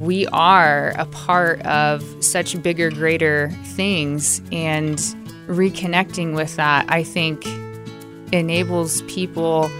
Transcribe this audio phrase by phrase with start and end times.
[0.00, 4.40] we are a part of such bigger, greater things.
[4.50, 4.98] And
[5.46, 7.46] reconnecting with that, I think,
[8.32, 9.70] enables people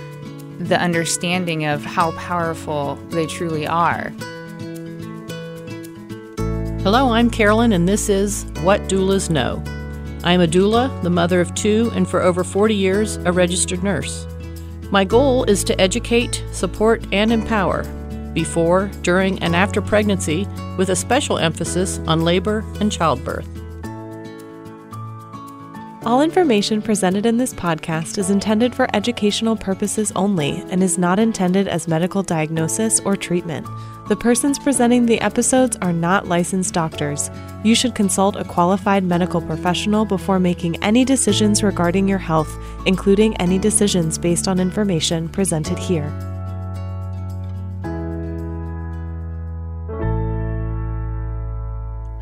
[0.59, 4.13] the understanding of how powerful they truly are.
[6.83, 9.63] Hello, I'm Carolyn, and this is What Doulas Know.
[10.23, 13.83] I am a doula, the mother of two, and for over 40 years, a registered
[13.83, 14.27] nurse.
[14.91, 17.85] My goal is to educate, support, and empower
[18.35, 20.47] before, during, and after pregnancy,
[20.77, 23.49] with a special emphasis on labor and childbirth.
[26.07, 31.19] All information presented in this podcast is intended for educational purposes only and is not
[31.19, 33.67] intended as medical diagnosis or treatment.
[34.09, 37.31] The persons presenting the episodes are not licensed doctors.
[37.63, 42.51] You should consult a qualified medical professional before making any decisions regarding your health,
[42.87, 46.11] including any decisions based on information presented here.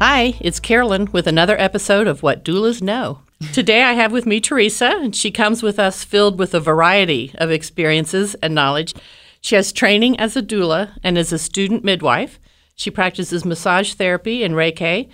[0.01, 3.23] Hi, it's Carolyn with another episode of What Doulas Know.
[3.53, 7.33] Today I have with me Teresa, and she comes with us filled with a variety
[7.35, 8.95] of experiences and knowledge.
[9.41, 12.39] She has training as a doula and is a student midwife.
[12.77, 15.09] She practices massage therapy and Reiki,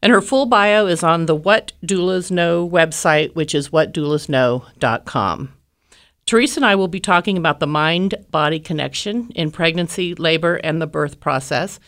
[0.00, 5.52] and her full bio is on the What Doulas Know website, which is whatdoulasknow.com.
[6.26, 10.80] Teresa and I will be talking about the mind body connection in pregnancy, labor, and
[10.80, 11.80] the birth process.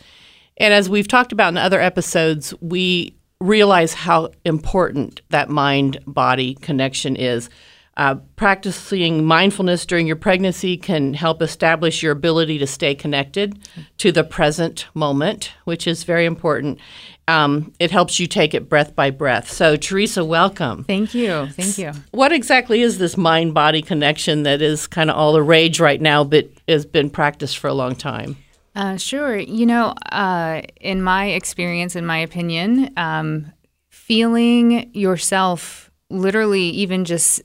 [0.61, 6.53] And as we've talked about in other episodes, we realize how important that mind body
[6.53, 7.49] connection is.
[7.97, 13.57] Uh, practicing mindfulness during your pregnancy can help establish your ability to stay connected
[13.97, 16.79] to the present moment, which is very important.
[17.27, 19.51] Um, it helps you take it breath by breath.
[19.51, 20.83] So, Teresa, welcome.
[20.83, 21.47] Thank you.
[21.47, 21.91] Thank you.
[22.11, 25.99] What exactly is this mind body connection that is kind of all the rage right
[25.99, 28.37] now, but has been practiced for a long time?
[28.75, 29.37] Uh, sure.
[29.37, 33.51] You know, uh, in my experience, in my opinion, um,
[33.89, 37.41] feeling yourself literally even just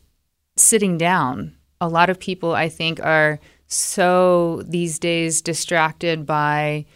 [0.57, 6.87] sitting down, a lot of people, I think, are so these days distracted by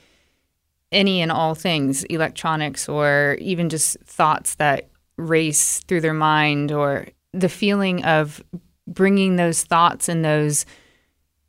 [0.93, 7.09] any and all things electronics or even just thoughts that race through their mind or
[7.33, 8.43] the feeling of
[8.87, 10.67] bringing those thoughts and those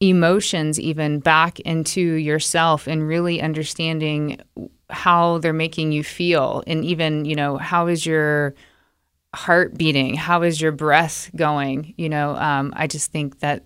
[0.01, 4.41] emotions even back into yourself and really understanding
[4.89, 6.63] how they're making you feel.
[6.67, 8.55] And even you know how is your
[9.33, 10.15] heart beating?
[10.15, 11.93] How is your breath going?
[11.97, 13.65] You know um, i just think that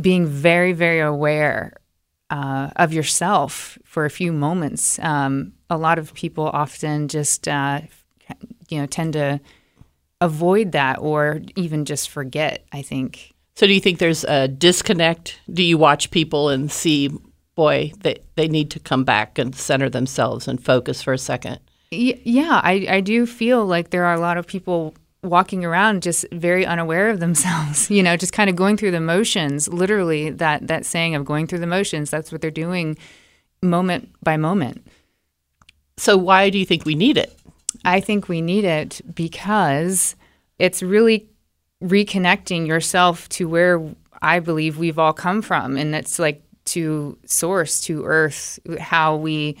[0.00, 1.72] being very very aware
[2.30, 7.80] uh, of yourself for a few moments um, a lot of people often just uh,
[8.68, 9.40] you know tend to
[10.20, 15.38] avoid that or even just forget i think so, do you think there's a disconnect?
[15.52, 17.10] Do you watch people and see,
[17.54, 21.60] boy, they, they need to come back and center themselves and focus for a second?
[21.90, 26.26] Yeah, I, I do feel like there are a lot of people walking around just
[26.32, 30.66] very unaware of themselves, you know, just kind of going through the motions, literally that,
[30.66, 32.98] that saying of going through the motions, that's what they're doing
[33.62, 34.84] moment by moment.
[35.96, 37.38] So, why do you think we need it?
[37.84, 40.16] I think we need it because
[40.58, 41.28] it's really
[41.82, 43.82] reconnecting yourself to where
[44.22, 45.76] I believe we've all come from.
[45.76, 49.56] And it's like to source, to earth, how we,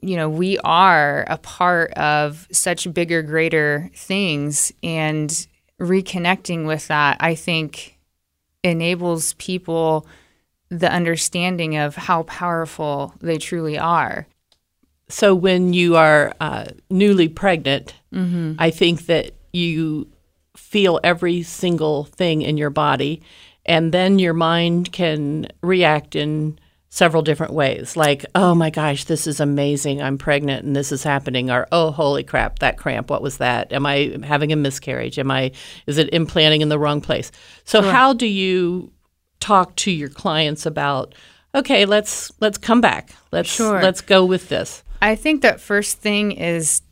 [0.00, 4.72] you know, we are a part of such bigger, greater things.
[4.82, 5.46] And
[5.78, 7.98] reconnecting with that, I think,
[8.62, 10.06] enables people
[10.70, 14.26] the understanding of how powerful they truly are.
[15.08, 18.54] So when you are uh, newly pregnant, mm-hmm.
[18.58, 20.08] I think that you
[20.60, 23.22] feel every single thing in your body,
[23.66, 26.58] and then your mind can react in
[26.90, 27.96] several different ways.
[27.96, 31.92] Like oh my gosh this is amazing i'm pregnant and this is happening or oh
[31.92, 33.72] holy crap that cramp what was that?
[33.72, 35.18] Am i having a miscarriage?
[35.18, 35.52] Am i
[35.86, 37.30] is it implanting in the wrong place?
[37.64, 37.92] So sure.
[37.92, 38.92] how do you
[39.38, 41.14] talk to your clients about
[41.54, 43.80] okay let's let's come back let's sure.
[43.80, 44.82] let's go with this?
[45.00, 46.82] I think that first thing is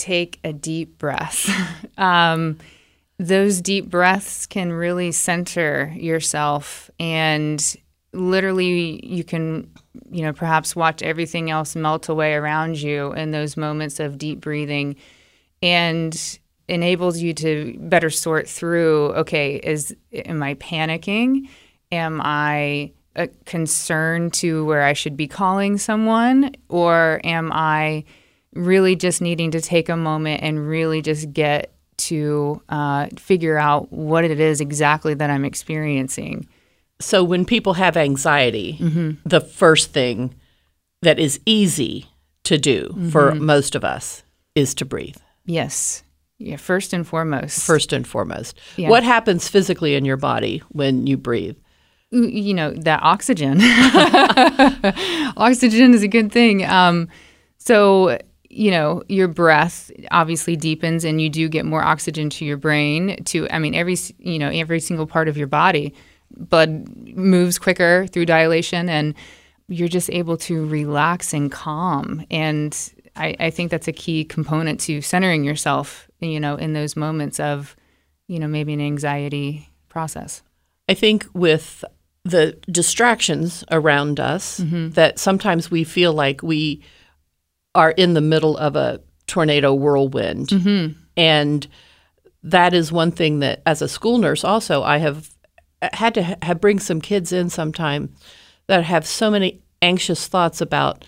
[0.00, 1.48] take a deep breath.
[1.98, 2.56] Um,
[3.20, 7.76] those deep breaths can really center yourself and
[8.14, 9.70] literally you can
[10.10, 14.40] you know perhaps watch everything else melt away around you in those moments of deep
[14.40, 14.96] breathing
[15.60, 21.46] and enables you to better sort through okay is am i panicking?
[21.92, 26.54] Am i uh, a concern to where i should be calling someone?
[26.70, 28.04] Or am i
[28.54, 31.74] really just needing to take a moment and really just get
[32.06, 36.46] to uh, figure out what it is exactly that I'm experiencing.
[37.00, 39.12] So, when people have anxiety, mm-hmm.
[39.24, 40.34] the first thing
[41.02, 42.06] that is easy
[42.44, 44.22] to do for most of us
[44.54, 45.16] is to breathe.
[45.46, 46.02] Yes.
[46.38, 47.64] Yeah, first and foremost.
[47.64, 48.58] First and foremost.
[48.76, 48.88] Yeah.
[48.88, 51.56] What happens physically in your body when you breathe?
[52.12, 53.58] you know that oxygen
[55.36, 57.08] oxygen is a good thing um,
[57.58, 58.18] so
[58.50, 63.22] you know your breath obviously deepens and you do get more oxygen to your brain
[63.24, 65.94] to i mean every you know every single part of your body.
[66.36, 69.14] Blood moves quicker through dilation and
[69.68, 72.24] you're just able to relax and calm.
[72.30, 72.76] And
[73.16, 77.40] I, I think that's a key component to centering yourself you know in those moments
[77.40, 77.76] of
[78.28, 80.42] you know maybe an anxiety process.
[80.88, 81.84] I think with
[82.24, 84.90] the distractions around us, mm-hmm.
[84.90, 86.82] that sometimes we feel like we
[87.74, 90.48] are in the middle of a tornado whirlwind.
[90.48, 90.98] Mm-hmm.
[91.16, 91.66] And
[92.42, 95.30] that is one thing that, as a school nurse, also, I have
[95.92, 98.14] had to ha- bring some kids in sometime
[98.66, 101.04] that have so many anxious thoughts about.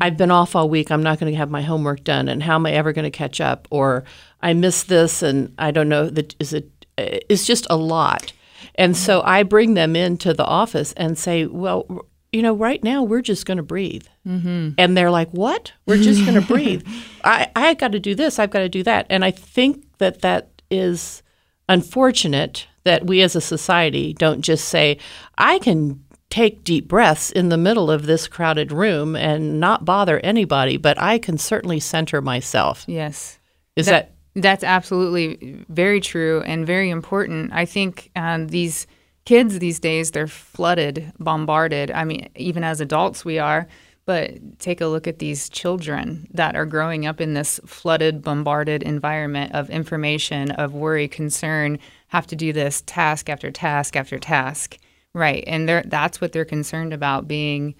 [0.00, 0.90] I've been off all week.
[0.90, 3.10] I'm not going to have my homework done, and how am I ever going to
[3.10, 3.68] catch up?
[3.70, 4.02] Or
[4.42, 6.10] I missed this, and I don't know.
[6.10, 6.68] That is it.
[6.98, 8.32] Uh, it's just a lot,
[8.74, 13.02] and so I bring them into the office and say, "Well, you know, right now
[13.02, 14.70] we're just going to breathe." Mm-hmm.
[14.76, 15.72] And they're like, "What?
[15.86, 16.86] We're just going to breathe?
[17.22, 18.38] I I got to do this.
[18.38, 21.22] I've got to do that." And I think that that is
[21.68, 24.98] unfortunate that we as a society don't just say,
[25.38, 26.00] "I can."
[26.30, 31.00] Take deep breaths in the middle of this crowded room and not bother anybody, but
[31.00, 32.82] I can certainly center myself.
[32.88, 33.38] yes
[33.76, 37.52] Is that, That's absolutely very true and very important.
[37.52, 38.88] I think um, these
[39.24, 41.90] kids these days, they're flooded, bombarded.
[41.90, 43.66] I mean, even as adults, we are.
[44.06, 48.82] But take a look at these children that are growing up in this flooded, bombarded
[48.82, 51.78] environment of information, of worry, concern,
[52.08, 54.76] have to do this task after task after task.
[55.14, 55.42] Right.
[55.46, 57.74] And that's what they're concerned about being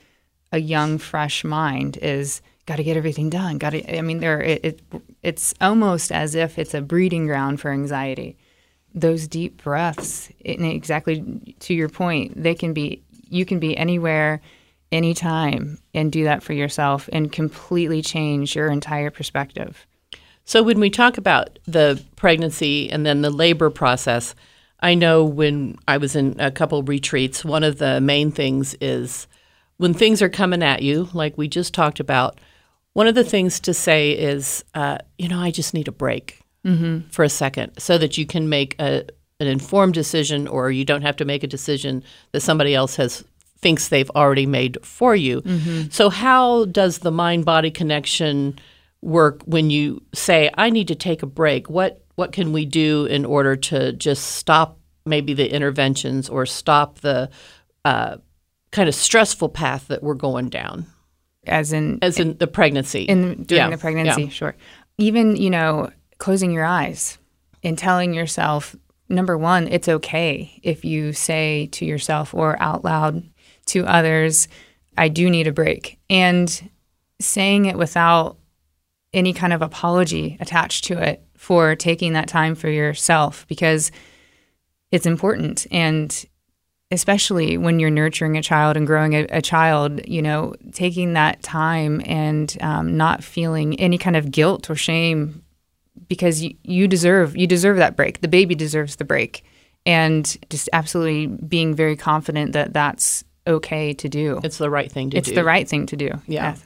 [0.50, 3.58] a young, fresh mind is got to get everything done.
[3.58, 3.98] Got to.
[3.98, 4.40] I mean, there.
[4.40, 4.82] It, it.
[5.22, 8.38] It's almost as if it's a breeding ground for anxiety.
[8.94, 13.02] Those deep breaths, exactly to your point, they can be.
[13.28, 14.40] You can be anywhere,
[14.92, 19.86] anytime, and do that for yourself, and completely change your entire perspective.
[20.44, 24.34] So when we talk about the pregnancy and then the labor process,
[24.80, 29.26] I know when I was in a couple retreats, one of the main things is
[29.78, 32.38] when things are coming at you, like we just talked about.
[32.92, 36.43] One of the things to say is, uh, you know, I just need a break
[37.10, 39.04] for a second, so that you can make a,
[39.40, 42.02] an informed decision, or you don't have to make a decision
[42.32, 43.24] that somebody else has
[43.58, 45.42] thinks they've already made for you.
[45.90, 48.58] So how does the mind body connection
[49.00, 51.68] work when you say I need to take a break?
[51.70, 57.00] What what can we do in order to just stop maybe the interventions or stop
[57.00, 57.28] the
[57.84, 58.16] uh,
[58.70, 60.86] kind of stressful path that we're going down,
[61.46, 63.02] As in, as in the pregnancy?
[63.02, 64.28] in during Yeah, the pregnancy, yeah.
[64.28, 64.54] sure.
[64.96, 67.18] Even you know, closing your eyes
[67.62, 68.76] and telling yourself,
[69.08, 73.22] number one, it's okay if you say to yourself or out loud
[73.66, 74.48] to others,
[74.96, 76.70] "I do need a break," and
[77.20, 78.38] saying it without
[79.12, 83.92] any kind of apology attached to it for taking that time for yourself because
[84.90, 85.66] it's important.
[85.70, 86.24] And
[86.90, 91.42] especially when you're nurturing a child and growing a, a child, you know, taking that
[91.42, 95.43] time and um, not feeling any kind of guilt or shame
[96.14, 98.20] because you, you deserve you deserve that break.
[98.20, 99.44] The baby deserves the break,
[99.86, 104.40] and just absolutely being very confident that that's okay to do.
[104.42, 105.32] it's the right thing to It's do.
[105.32, 106.10] It's the right thing to do.
[106.26, 106.56] Yeah.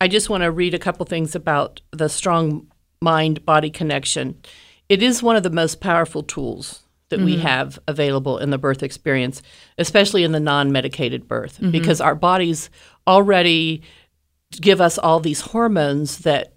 [0.00, 2.68] I just want to read a couple things about the strong
[3.00, 4.40] mind body connection.
[4.88, 7.46] It is one of the most powerful tools that we mm-hmm.
[7.46, 9.42] have available in the birth experience,
[9.76, 11.70] especially in the non medicated birth, mm-hmm.
[11.70, 12.70] because our bodies
[13.06, 13.82] already
[14.60, 16.54] give us all these hormones that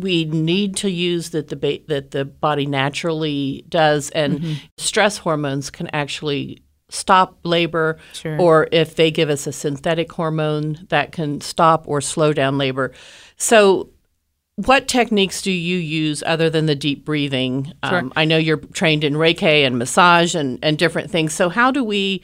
[0.00, 5.70] we need to use that the ba- that the body naturally does and stress hormones
[5.70, 8.40] can actually stop labor Sure.
[8.40, 12.92] or if they give us a synthetic hormone that can stop or slow down labor.
[13.36, 13.90] So
[14.54, 17.72] what techniques do you use other than the deep breathing?
[17.82, 21.34] Um, I know you're trained in Reiki and massage and, and different things.
[21.34, 22.22] So, how do we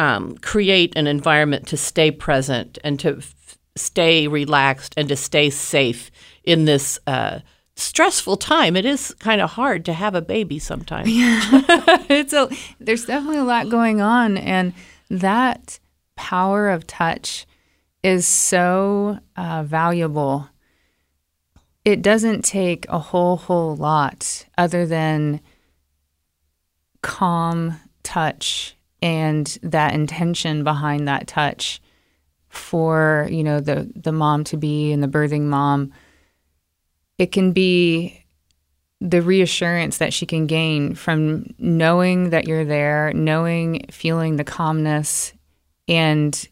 [0.00, 5.50] um, create an environment to stay present and to f- stay relaxed and to stay
[5.50, 6.10] safe
[6.44, 7.40] in this uh,
[7.76, 8.76] stressful time?
[8.76, 11.08] It is kind of hard to have a baby sometimes.
[11.08, 11.40] Yeah.
[12.08, 14.74] it's a there's definitely a lot going on and
[15.10, 15.78] that
[16.16, 17.46] power of touch
[18.02, 20.48] is so uh, valuable
[21.84, 25.40] it doesn't take a whole whole lot other than
[27.00, 31.80] calm touch and that intention behind that touch
[32.58, 35.92] for you know the the mom to be and the birthing mom
[37.16, 38.24] it can be
[39.00, 45.32] the reassurance that she can gain from knowing that you're there knowing feeling the calmness
[45.86, 46.48] and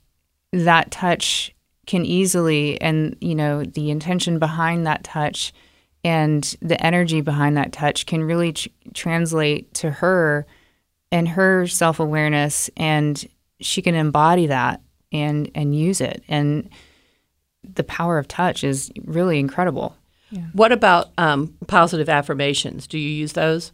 [0.53, 1.55] that touch
[1.87, 5.53] can easily and you know the intention behind that touch
[6.05, 10.47] and the energy behind that touch can really tr- translate to her
[11.11, 13.29] and her self-awareness and
[13.61, 14.81] she can embody that
[15.13, 16.69] and and use it and
[17.63, 19.97] the power of touch is really incredible
[20.53, 22.87] What about um, positive affirmations?
[22.87, 23.73] Do you use those?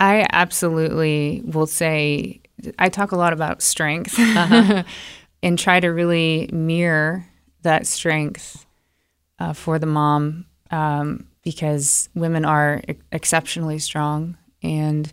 [0.00, 2.40] I absolutely will say
[2.78, 4.18] I talk a lot about strength
[5.42, 7.26] and try to really mirror
[7.62, 8.66] that strength
[9.38, 15.12] uh, for the mom um, because women are e- exceptionally strong and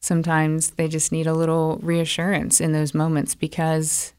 [0.00, 4.13] sometimes they just need a little reassurance in those moments because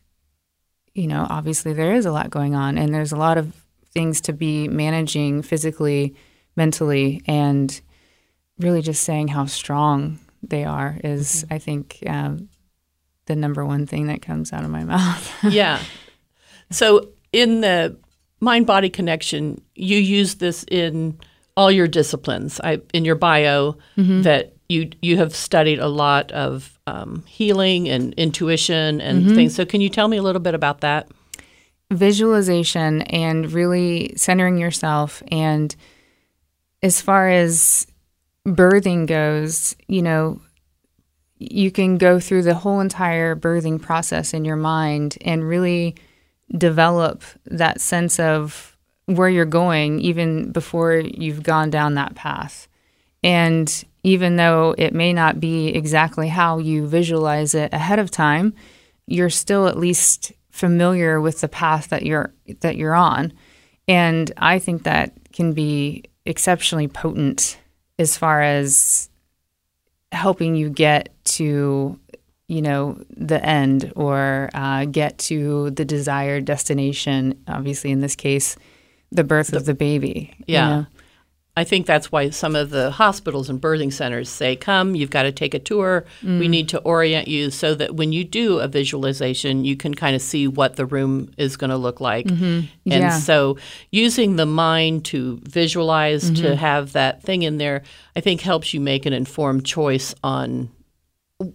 [0.95, 3.53] you know obviously there is a lot going on and there's a lot of
[3.93, 6.15] things to be managing physically
[6.55, 7.81] mentally and
[8.57, 12.49] really just saying how strong they are is i think um,
[13.27, 15.79] the number one thing that comes out of my mouth yeah.
[16.71, 17.97] So in the
[18.39, 21.19] mind body connection, you use this in
[21.55, 22.59] all your disciplines.
[22.63, 23.77] I in your bio
[24.23, 29.55] that you you have studied a lot of um, healing and intuition and things.
[29.55, 31.07] So can you tell me a little bit about that?
[31.91, 35.75] visualization and really centering yourself and
[36.81, 37.85] as far as
[38.47, 40.41] birthing goes you know
[41.37, 45.95] you can go through the whole entire birthing process in your mind and really
[46.57, 52.67] develop that sense of where you're going even before you've gone down that path
[53.23, 58.53] and even though it may not be exactly how you visualize it ahead of time
[59.07, 62.31] you're still at least familiar with the path that you're
[62.61, 63.33] that you're on
[63.87, 67.57] and i think that can be exceptionally potent
[67.99, 69.09] as far as
[70.11, 71.99] helping you get to
[72.47, 78.55] you know the end or uh, get to the desired destination obviously in this case
[79.11, 80.69] the birth of the baby you Yeah.
[80.69, 80.85] know?
[81.57, 85.23] I think that's why some of the hospitals and birthing centers say, come, you've got
[85.23, 86.05] to take a tour.
[86.21, 86.49] We mm.
[86.49, 90.21] need to orient you so that when you do a visualization, you can kind of
[90.21, 92.25] see what the room is going to look like.
[92.25, 92.43] Mm-hmm.
[92.45, 93.19] And Yeah.
[93.19, 93.57] so
[93.89, 96.55] using the mind to visualize, to mm-hmm.
[96.55, 97.83] have that thing in there,
[98.17, 100.69] I think helps you make an informed choice on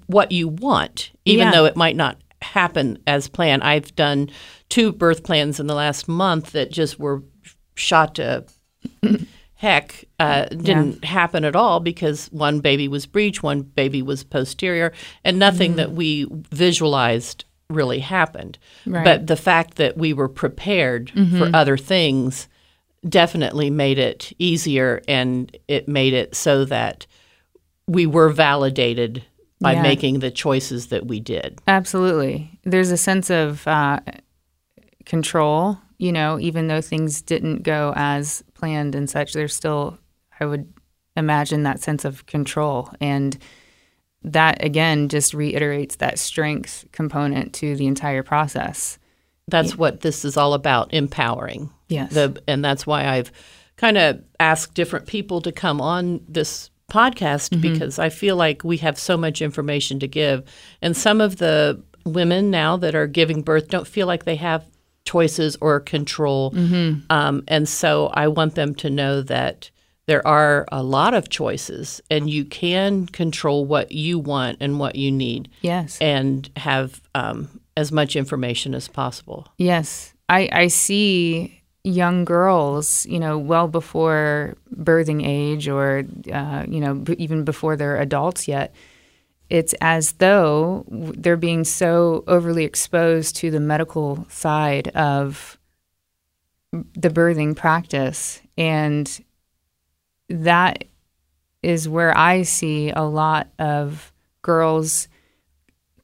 [0.07, 1.53] what you want, even Yeah.
[1.53, 3.63] though it might not happen as planned.
[3.63, 4.31] I've done
[4.71, 7.23] two birth plans in the last month that just were
[7.75, 8.47] shot to
[9.61, 10.07] heck.
[10.19, 14.91] Uh, didn't happen at all because one baby was breech, one baby was posterior,
[15.23, 18.59] and nothing that we visualized really happened.
[18.87, 19.05] Right.
[19.05, 22.49] But the fact that we were prepared for other things
[23.07, 27.07] definitely made it easier and it made it so that
[27.87, 29.23] we were validated
[29.61, 29.83] by Yeah.
[29.83, 31.59] making the choices that we did.
[31.69, 32.59] Absolutely.
[32.65, 34.01] There's a sense of uh,
[35.05, 39.99] control, you know, even though things didn't go as planned and such, there's still,
[40.41, 40.73] I would
[41.15, 42.91] imagine, that sense of control.
[43.03, 43.37] And
[44.23, 48.99] that, again, just reiterates that strength component to the entire process.
[49.47, 51.69] That's what this is all about, empowering.
[51.89, 52.15] Yes.
[52.15, 53.31] The and that's why I've
[53.77, 57.61] kind of asked different people to come on this podcast mm-hmm.
[57.61, 60.45] because I feel like we have so much information to give,
[60.81, 64.65] and some of the women now that are giving birth don't feel like they have
[65.05, 66.55] choices or control,
[67.11, 69.71] um, and so I want them to know that.
[70.07, 74.97] There are a lot of choices, and you can control what you want and what
[74.97, 75.99] you need, Yes.
[76.01, 79.47] and have um, as much information as possible.
[79.57, 86.03] Yes, I, I see young girls, you know, well before birthing age or,
[86.33, 88.75] uh, you know, b- even before they're adults yet.
[89.51, 95.59] It's as though they're being so overly exposed to the medical side of
[96.73, 98.41] the birthing practice.
[98.57, 99.25] And
[100.29, 100.85] that
[101.63, 105.09] is where I see a lot of girls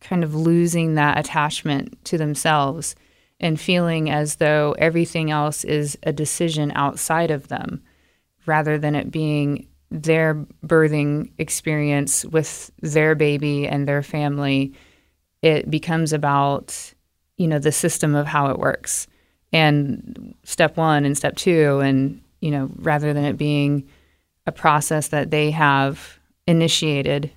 [0.01, 2.97] kind of losing that attachment to themselves
[3.39, 7.83] and feeling as though everything else is a decision outside of them
[8.45, 14.73] rather than it being their birthing experience with their baby and their family
[15.43, 16.93] it becomes about
[17.37, 19.07] you know the system of how it works
[19.53, 23.87] and step 1 and step 2 and you know rather than it being
[24.47, 27.31] a process that they have initiated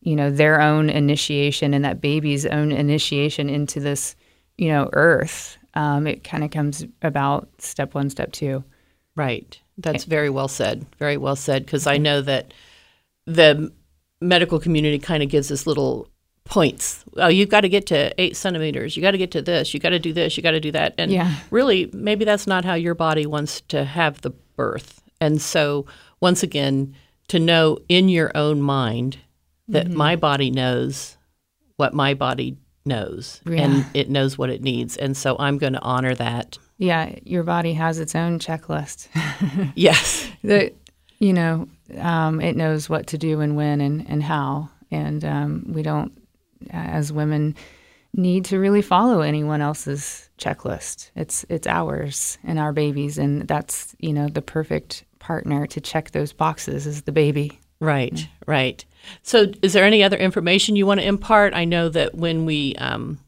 [0.00, 4.16] you know their own initiation and that baby's own initiation into this
[4.58, 5.56] you know, earth.
[5.74, 8.64] Um, it kind of comes about step one, step two.
[9.16, 9.58] Right.
[9.78, 10.84] That's very well said.
[10.98, 11.64] Very well said.
[11.64, 12.52] Because I know that
[13.26, 13.72] the
[14.20, 16.08] medical community kind of gives us little
[16.44, 17.04] points.
[17.16, 18.96] Oh, you've got to get to eight centimeters.
[18.96, 19.72] You got to get to this.
[19.74, 20.36] You got to do this.
[20.36, 20.94] You got to do that.
[20.98, 21.34] And Yeah.
[21.50, 25.00] really, maybe that's not how your body wants to have the birth.
[25.20, 25.84] And so,
[26.20, 26.94] once again,
[27.28, 29.18] to know in your own mind
[29.68, 29.96] that Mm-hmm.
[29.96, 31.16] my body knows
[31.76, 32.56] what my body
[32.86, 33.62] knows Yeah.
[33.62, 34.96] and it knows what it needs.
[34.96, 36.56] And so, I'm going to honor that.
[36.78, 39.08] Yeah, your body has its own checklist.
[39.74, 40.28] Yes.
[40.44, 40.72] that
[41.18, 41.68] you know
[41.98, 46.12] um, it knows what to do and when and, and how and um, we don't
[46.70, 47.56] as women
[48.14, 53.94] need to really follow anyone else's checklist it's it's ours and our babies and that's
[53.98, 58.84] you know the perfect partner to check those boxes is the baby Right, right.
[59.22, 61.54] So, is there any other information you want to impart?
[61.54, 63.20] I know that when we um,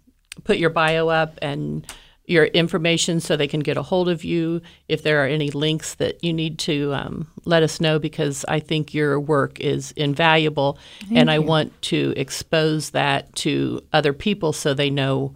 [0.42, 1.87] put your bio up and
[2.30, 5.94] your information so they can get a hold of you, if there are any links
[5.96, 10.78] that you need to um, let us know, because I think your work is invaluable
[11.12, 15.34] and I want to expose that to other people so they know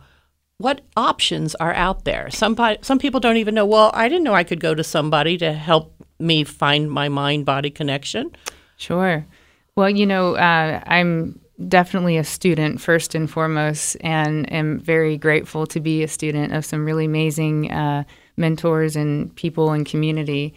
[0.58, 2.30] what options are out there.
[2.30, 5.36] Some, some people don't even know, well, I didn't know I could go to somebody
[5.38, 8.30] to help me find my mind body connection.
[8.76, 9.26] Sure.
[9.74, 15.66] Well, you know, uh, I'm definitely a student first and foremost, and am very grateful
[15.68, 18.04] to be a student of some really amazing uh,
[18.36, 20.54] mentors and people and community.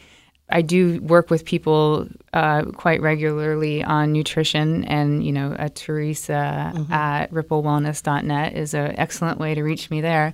[0.50, 6.74] I do work with people uh, quite regularly on nutrition, and you know, uh, Teresa
[6.89, 10.34] at ripplewellness.net is an excellent way to reach me there.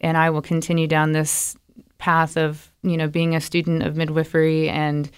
[0.00, 1.56] And I will continue down this
[1.98, 5.10] path of you know being a student of midwifery and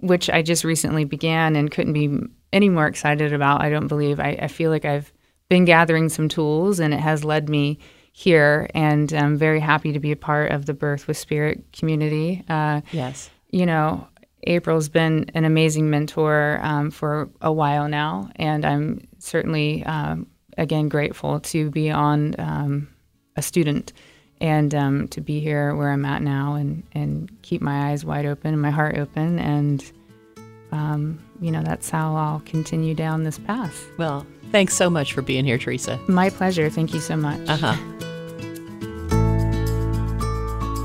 [0.00, 2.18] which I just recently began and couldn't be
[2.56, 3.60] any more excited about.
[3.62, 4.18] I don't believe.
[4.18, 5.12] I, I feel like I've
[5.48, 7.78] been gathering some tools and it has led me
[8.12, 8.68] here.
[8.74, 12.42] And I'm very happy to be a part of the Birth with Spirit community.
[12.48, 13.30] Uh, Yes.
[13.50, 14.08] you know,
[14.44, 18.30] April's been an amazing mentor um, for a while now.
[18.36, 20.26] And I'm certainly, um,
[20.56, 22.88] again, grateful to be on um,
[23.36, 23.92] a student
[24.40, 28.26] and um, to be here where I'm at now and, and keep my eyes wide
[28.26, 29.38] open and my heart open.
[29.38, 29.84] And,
[30.76, 33.86] um, you know, that's how I'll continue down this path.
[33.98, 35.98] Well, thanks so much for being here, Teresa.
[36.08, 36.70] My pleasure.
[36.70, 37.40] Thank you so much.
[37.48, 37.76] Uh huh.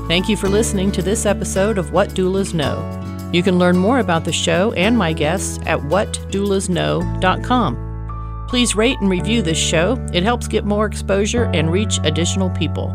[0.08, 2.98] Thank you for listening to this episode of What Doulas Know.
[3.32, 8.46] You can learn more about the show and my guests at whatdoulasknow.com.
[8.48, 9.96] Please rate and review this show.
[10.12, 12.92] It helps get more exposure and reach additional people.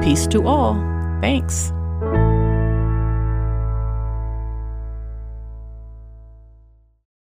[0.00, 0.74] Peace to all.
[1.20, 1.72] Thanks.